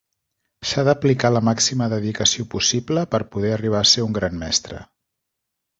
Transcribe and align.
S'ha 0.69 0.85
d'aplicar 0.87 1.31
la 1.33 1.41
màxima 1.49 1.89
dedicació 1.93 2.47
possible 2.57 3.07
per 3.13 3.23
poder 3.37 3.53
arribar 3.59 3.83
a 3.87 3.91
ser 3.95 4.09
un 4.09 4.19
gran 4.19 4.45
mestre. 4.47 4.83